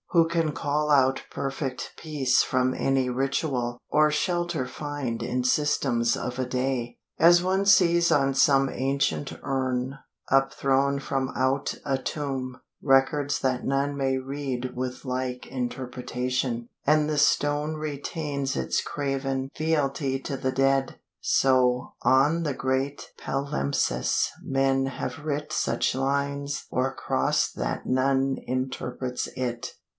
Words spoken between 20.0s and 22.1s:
to the dead: So,